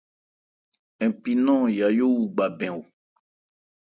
Npi 1.09 1.31
nɔn 1.43 1.63
Yayó 1.77 2.05
wu 2.15 2.23
gba 2.33 2.45
bɛn. 2.57 2.77